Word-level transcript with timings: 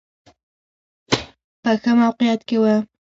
په 1.63 1.71
ښه 1.81 1.91
موقعیت 2.01 2.41
کې 2.47 2.57
و. 2.61 2.63